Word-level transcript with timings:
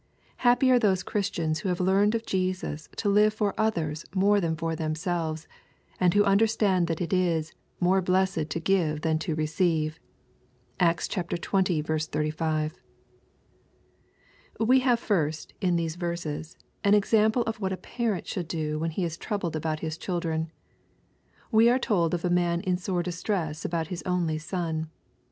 Happy 0.37 0.71
are 0.71 0.79
those 0.79 1.03
Christians 1.03 1.59
who 1.59 1.69
have 1.69 1.79
learned 1.79 2.15
of 2.15 2.25
Jesus 2.25 2.89
to 2.95 3.07
live 3.07 3.35
for 3.35 3.53
others 3.55 4.03
more 4.15 4.41
than 4.41 4.55
for 4.55 4.75
themselves, 4.75 5.47
and 5.99 6.15
who 6.15 6.23
understand 6.23 6.87
that 6.87 7.01
it 7.01 7.13
is" 7.13 7.53
more 7.79 8.01
blessed 8.01 8.49
to 8.49 8.59
give 8.59 9.01
than 9.01 9.19
to 9.19 9.35
re 9.35 9.45
ceive.*' 9.45 9.99
(Acts 10.79 11.07
XX. 11.07 12.09
35.) 12.09 12.73
We 14.59 14.79
have 14.79 14.99
first, 14.99 15.53
in 15.61 15.75
these 15.75 15.97
verses, 15.97 16.57
an 16.83 16.95
example 16.95 17.43
of 17.43 17.59
tohat 17.59 17.71
a 17.71 17.77
parent 17.77 18.25
should 18.25 18.47
do 18.47 18.79
when 18.79 18.89
he 18.89 19.03
is 19.05 19.17
troubled 19.19 19.55
about 19.55 19.81
his 19.81 19.99
children. 19.99 20.51
We 21.51 21.69
are 21.69 21.77
told 21.77 22.15
of 22.15 22.25
a 22.25 22.31
man 22.31 22.61
in 22.61 22.77
sore 22.77 23.03
distress 23.03 23.63
about 23.63 23.89
his 23.89 24.01
only 24.07 24.39
son. 24.39 24.89